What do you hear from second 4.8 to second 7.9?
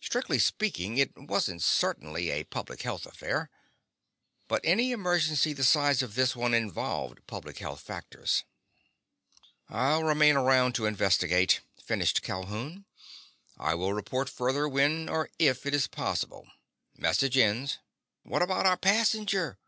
emergency the size of this one involved public health